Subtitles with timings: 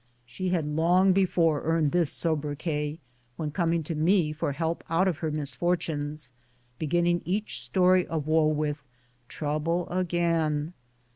[0.25, 2.97] '"She had long before earned this sobriquet,
[3.37, 6.31] when coming to me for help out of her misfortunes,
[6.79, 8.81] beginning each story of woe with"
[9.29, 10.73] Troo ble agin."